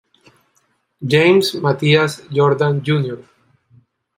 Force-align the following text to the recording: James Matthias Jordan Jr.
James 1.11 1.53
Matthias 1.61 2.23
Jordan 2.31 2.81
Jr. 2.83 3.19